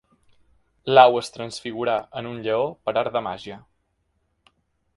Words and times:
L'au 0.95 1.17
es 1.19 1.29
transfigurà 1.35 1.97
en 2.21 2.29
un 2.29 2.41
lleó 2.47 2.65
per 2.89 2.95
art 3.03 3.15
de 3.19 3.25
màgia. 3.29 3.59